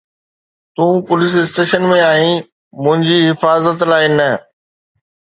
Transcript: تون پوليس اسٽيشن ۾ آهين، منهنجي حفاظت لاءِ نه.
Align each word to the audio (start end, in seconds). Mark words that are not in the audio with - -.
تون 0.77 0.93
پوليس 1.07 1.33
اسٽيشن 1.41 1.83
۾ 1.91 1.99
آهين، 2.05 2.39
منهنجي 2.85 3.17
حفاظت 3.27 3.85
لاءِ 3.91 4.03
نه. 4.17 4.27